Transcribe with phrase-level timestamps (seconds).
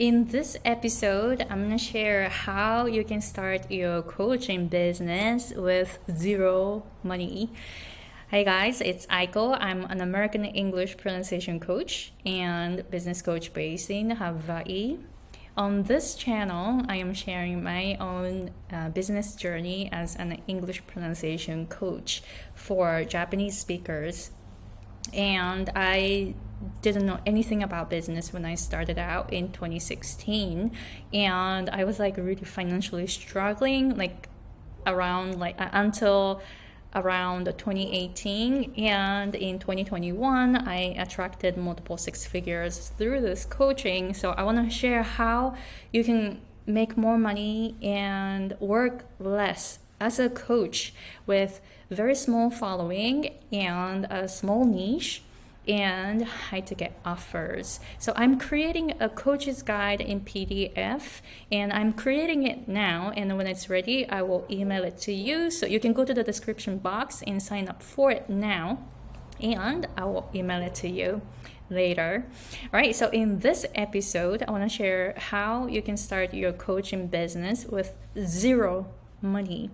[0.00, 6.84] In this episode, I'm to share how you can start your coaching business with zero
[7.02, 7.52] money.
[8.30, 9.58] Hi guys, it's Aiko.
[9.60, 15.00] I'm an American English pronunciation coach and business coach based in Hawaii.
[15.54, 21.66] On this channel, I am sharing my own uh, business journey as an English pronunciation
[21.66, 22.22] coach
[22.54, 24.30] for Japanese speakers.
[25.12, 26.34] And I
[26.82, 30.70] didn't know anything about business when I started out in 2016
[31.12, 34.28] and I was like really financially struggling like
[34.86, 36.42] around like uh, until
[36.94, 44.12] around 2018 and in 2021 i attracted multiple six figures through this coaching.
[44.12, 45.54] So i want to share how
[45.92, 50.94] you can make more money and work less as a coach
[51.26, 55.22] with very small following and a small niche
[55.68, 57.80] and high ticket offers.
[57.98, 61.20] So I'm creating a coach's guide in PDF
[61.52, 63.12] and I'm creating it now.
[63.16, 65.50] And when it's ready, I will email it to you.
[65.50, 68.86] So you can go to the description box and sign up for it now.
[69.38, 71.22] And I will email it to you
[71.70, 72.26] later.
[72.64, 76.52] All right, so in this episode, I want to share how you can start your
[76.52, 78.92] coaching business with zero
[79.22, 79.70] money.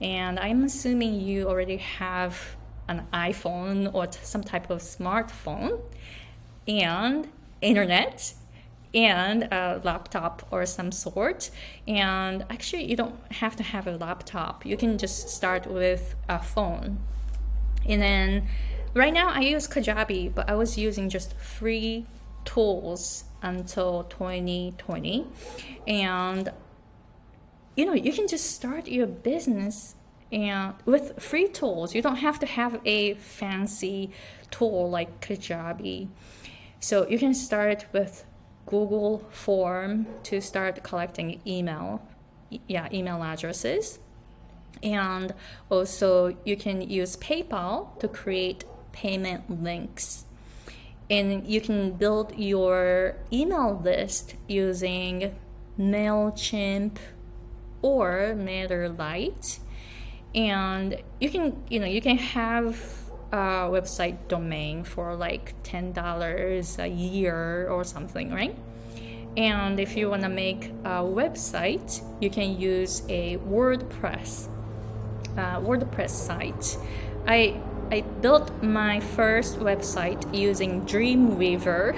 [0.00, 2.56] And I'm assuming you already have
[2.88, 5.80] an iPhone or some type of smartphone
[6.66, 7.28] and
[7.60, 8.34] internet
[8.92, 11.50] and a laptop or some sort.
[11.86, 14.66] And actually, you don't have to have a laptop.
[14.66, 16.98] You can just start with a phone.
[17.86, 18.48] And then
[18.94, 22.06] right now, I use Kajabi, but I was using just free
[22.44, 25.26] tools until 2020.
[25.86, 26.50] And
[27.80, 29.94] you know, you can just start your business
[30.30, 31.94] and with free tools.
[31.94, 34.10] You don't have to have a fancy
[34.50, 36.08] tool like kajabi.
[36.78, 38.26] So you can start with
[38.66, 42.02] google form to start collecting email
[42.68, 43.98] yeah email addresses.
[44.82, 45.32] And
[45.70, 50.26] also you can use paypal to create payment links.
[51.08, 55.34] And you can build your email list using
[55.78, 56.98] mailchimp
[57.82, 59.60] or mailerlite
[60.34, 62.76] and you can you know you can have
[63.32, 68.56] a website domain for like ten dollars a year or something, right?
[69.36, 74.48] And if you want to make a website, you can use a WordPress
[75.36, 76.76] uh, WordPress site.
[77.26, 81.96] I I built my first website using Dreamweaver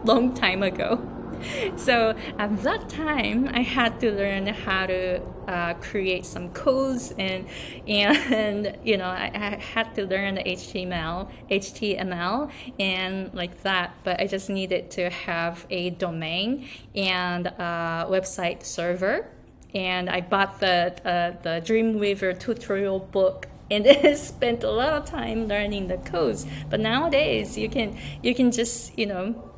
[0.04, 1.15] long time ago
[1.76, 7.46] so at that time, I had to learn how to uh, create some codes and
[7.86, 13.94] and you know I, I, had to learn the HTML, HTML, and like that.
[14.04, 19.28] But I just needed to have a domain and a website server.
[19.74, 23.84] And I bought the uh, the Dreamweaver tutorial book and
[24.16, 26.46] spent a lot of time learning the codes.
[26.70, 29.52] But nowadays, you can you can just you know.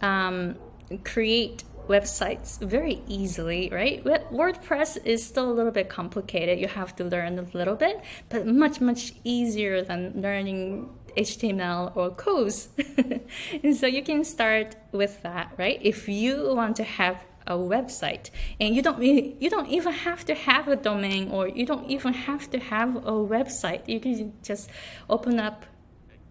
[0.00, 0.56] Um,
[0.98, 4.04] create websites very easily, right?
[4.04, 6.58] WordPress is still a little bit complicated.
[6.58, 12.10] You have to learn a little bit, but much, much easier than learning HTML or
[12.10, 12.68] codes.
[13.62, 15.78] and so you can start with that, right?
[15.82, 20.32] If you want to have a website and you don't you don't even have to
[20.32, 24.70] have a domain or you don't even have to have a website you can just
[25.10, 25.66] open up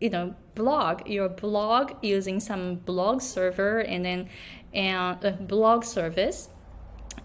[0.02, 1.08] you know blog.
[1.08, 4.30] Your blog using some blog server and then
[4.74, 6.50] and a blog service.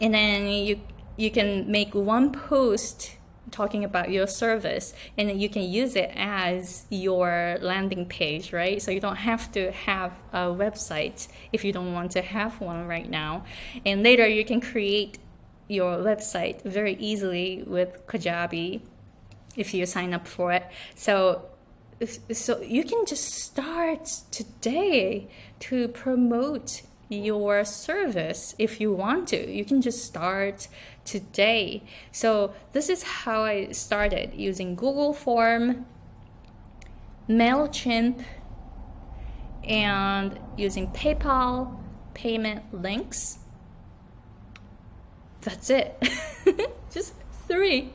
[0.01, 0.81] And then you
[1.17, 3.17] you can make one post
[3.51, 8.83] talking about your service and you can use it as your landing page right?
[8.83, 12.87] So you don't have to have a website if you don't want to have one
[12.87, 13.45] right now.
[13.85, 15.19] And later you can create
[15.69, 18.83] your website very easily with kajabi
[19.57, 20.67] if you sign up for it.
[20.95, 21.47] So
[22.33, 25.29] so you can just start today
[25.61, 29.51] to promote your service if you want to.
[29.51, 30.69] You can just start
[31.05, 31.83] today.
[32.13, 35.87] So this is how I started using Google Form,
[37.29, 38.25] MailChimp,
[39.65, 41.79] and using PayPal
[42.15, 43.39] payment links.
[45.43, 45.97] That's it.
[46.91, 47.15] just
[47.47, 47.93] three.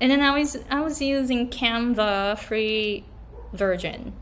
[0.00, 3.04] And then I was I was using Canva free
[3.52, 4.14] version.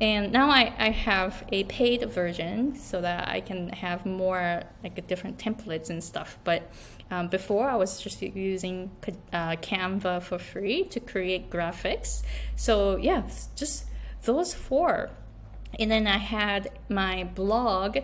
[0.00, 5.06] And now I, I have a paid version so that I can have more like
[5.06, 6.38] different templates and stuff.
[6.44, 6.70] But
[7.10, 8.90] um, before I was just using
[9.32, 12.22] uh, Canva for free to create graphics.
[12.56, 13.22] So yeah,
[13.54, 13.84] just
[14.24, 15.10] those four.
[15.78, 17.98] And then I had my blog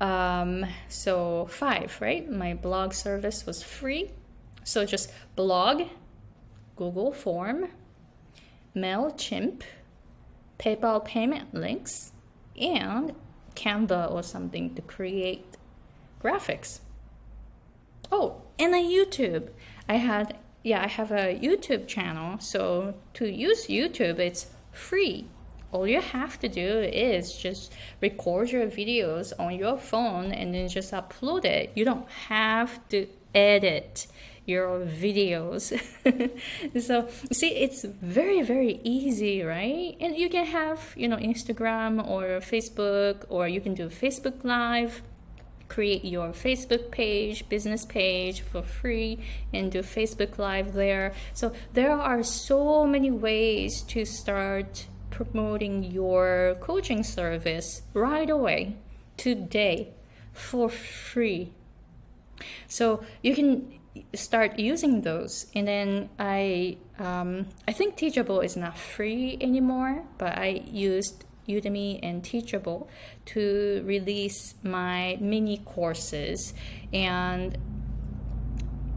[0.00, 2.28] Um, so five, right?
[2.28, 4.10] My blog service was free.
[4.64, 5.82] So just blog,
[6.76, 7.68] Google Form,
[8.76, 9.62] MailChimp,
[10.58, 12.12] PayPal payment links,
[12.60, 13.14] and
[13.54, 15.56] Canva or something to create
[16.22, 16.80] graphics.
[18.10, 19.50] Oh, and a YouTube.
[19.88, 22.38] I had, yeah, I have a YouTube channel.
[22.40, 25.26] So to use YouTube, it's free.
[25.72, 30.68] All you have to do is just record your videos on your phone and then
[30.68, 31.72] just upload it.
[31.74, 34.06] You don't have to edit
[34.46, 35.72] your videos.
[36.80, 39.96] so see, it's very very easy, right?
[40.00, 45.02] And you can have you know Instagram or Facebook, or you can do Facebook Live
[45.68, 49.18] create your Facebook page, business page for free
[49.52, 51.12] and do Facebook Live there.
[51.32, 58.76] So there are so many ways to start promoting your coaching service right away,
[59.16, 59.94] today,
[60.32, 61.52] for free.
[62.68, 63.78] So you can
[64.12, 70.36] start using those and then i um, i think teachable is not free anymore but
[70.36, 72.88] i used Udemy and Teachable
[73.26, 76.54] to release my mini courses.
[76.92, 77.56] And,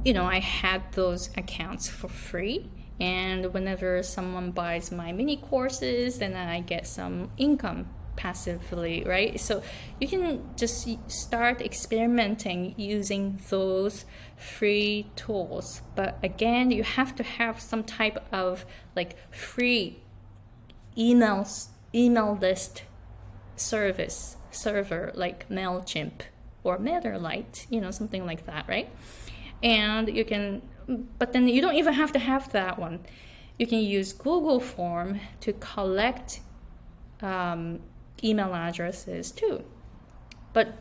[0.06, 2.70] you know, I had those accounts for free.
[3.00, 9.40] And whenever someone buys my mini courses, then I get some income passively, right?
[9.40, 9.64] So
[10.02, 14.04] you can just start experimenting using those
[14.36, 15.82] free tools.
[15.96, 18.66] But again, you have to have some type of
[18.96, 20.02] like free
[20.98, 22.84] emails email list
[23.56, 26.22] service server like MailChimp
[26.64, 28.90] or MailerLite, you know, something like that, right?
[29.64, 30.62] And you can,
[31.18, 33.00] but then you don't even have to have that one.
[33.58, 36.42] You can use Google Form to collect
[37.22, 37.80] um,
[38.24, 39.64] email addresses too.
[40.54, 40.74] But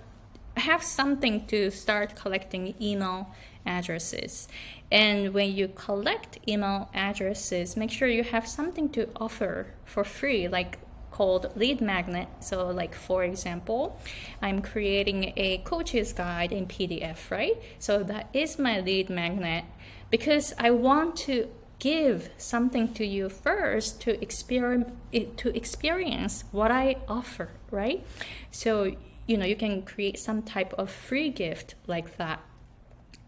[0.57, 3.35] have something to start collecting email
[3.67, 4.49] addresses.
[4.91, 10.49] And when you collect email addresses, make sure you have something to offer for free,
[10.49, 10.79] like
[11.11, 12.29] called lead magnet.
[12.41, 13.99] So, like for example,
[14.41, 17.57] I'm creating a coach's guide in PDF, right?
[17.79, 19.65] So that is my lead magnet
[20.11, 24.91] because I want to give something to you first to experience
[25.37, 28.05] to experience what I offer, right?
[28.51, 28.97] So
[29.27, 32.41] you know you can create some type of free gift like that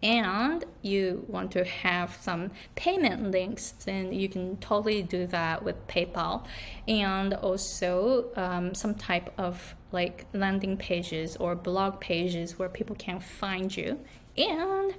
[0.03, 5.87] and you want to have some payment links, then you can totally do that with
[5.89, 6.45] PayPal.
[6.87, 13.19] And also um, some type of like landing pages or blog pages where people can
[13.19, 13.99] find you,
[14.37, 14.95] and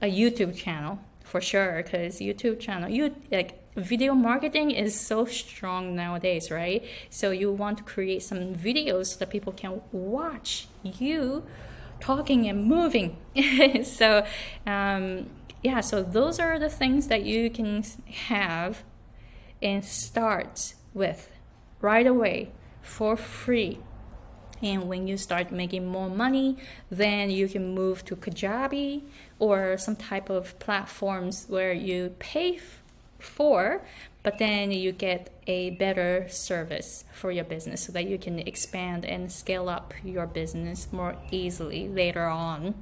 [0.00, 0.98] a YouTube channel
[1.28, 1.82] for sure.
[1.82, 6.84] Because YouTube channel, you like video marketing is so strong nowadays, right?
[7.10, 11.44] So you want to create some videos that people can watch you
[12.00, 13.18] talking and moving.
[13.84, 14.24] so,
[14.66, 15.30] um,
[15.62, 17.84] yeah, so those are the things that you can
[18.28, 18.84] have
[19.60, 21.30] and start with
[21.80, 23.78] right away for free.
[24.62, 26.56] And when you start making more money,
[26.90, 29.02] then you can move to Kajabi
[29.38, 32.60] or some type of platforms where you pay
[33.18, 33.82] for,
[34.22, 39.04] but then you get a better service for your business so that you can expand
[39.04, 42.74] and scale up your business more easily later on.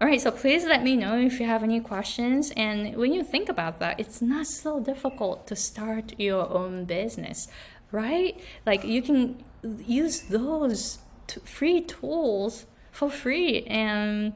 [0.00, 2.52] All right, so please let me know if you have any questions.
[2.56, 7.48] And when you think about that, it's not so difficult to start your own business,
[7.92, 8.38] right?
[8.66, 9.42] Like you can
[9.86, 10.98] use those
[11.44, 14.32] free tools for free and,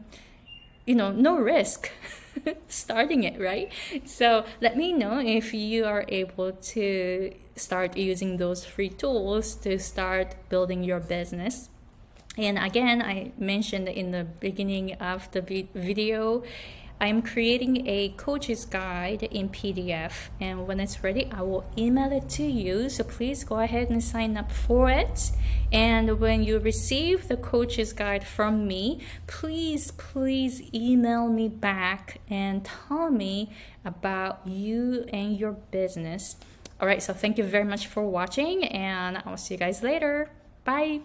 [0.86, 1.90] you know, no risk.
[2.68, 3.70] starting it, right?
[4.04, 9.78] So let me know if you are able to start using those free tools to
[9.78, 11.68] start building your business.
[12.38, 15.42] And again, I mentioned in the beginning of the
[15.74, 16.42] video
[17.02, 22.28] I'm creating a coach's guide in PDF, and when it's ready, I will email it
[22.38, 22.88] to you.
[22.88, 25.32] So please go ahead and sign up for it.
[25.72, 32.64] And when you receive the coach's guide from me, please, please email me back and
[32.64, 33.50] tell me
[33.84, 36.36] about you and your business.
[36.80, 40.30] All right, so thank you very much for watching, and I'll see you guys later.
[40.62, 41.00] Bye.